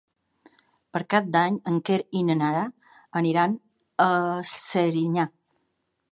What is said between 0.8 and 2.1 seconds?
Per Cap d'Any en Quer